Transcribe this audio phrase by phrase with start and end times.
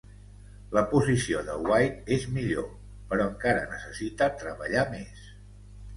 [0.77, 2.67] La posició de White és millor,
[3.13, 5.29] però encara necessita treballar més.